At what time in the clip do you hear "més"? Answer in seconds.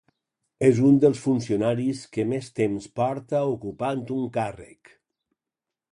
2.31-2.49